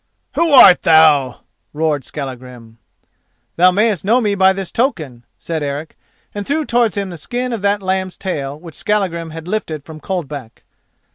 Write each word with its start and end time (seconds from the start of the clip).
"Who 0.33 0.51
art 0.51 0.81
thou?" 0.81 1.41
roared 1.73 2.03
Skallagrim. 2.03 2.79
"Thou 3.55 3.69
mayest 3.69 4.03
know 4.03 4.19
me 4.19 4.33
by 4.33 4.51
this 4.51 4.71
token," 4.71 5.25
said 5.37 5.61
Eric, 5.61 5.95
and 6.33 6.47
he 6.47 6.51
threw 6.51 6.65
towards 6.65 6.97
him 6.97 7.11
the 7.11 7.19
skin 7.19 7.53
of 7.53 7.61
that 7.61 7.83
lamb's 7.83 8.17
tail 8.17 8.59
which 8.59 8.73
Skallagrim 8.73 9.29
had 9.29 9.47
lifted 9.47 9.83
from 9.83 9.99
Coldback. 9.99 10.63